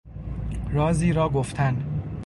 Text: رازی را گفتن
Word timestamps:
رازی 0.69 1.13
را 1.13 1.29
گفتن 1.29 1.85